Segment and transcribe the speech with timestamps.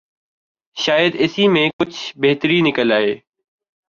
[0.77, 3.13] شاید اسی میں سے کچھ بہتری نکل آئے۔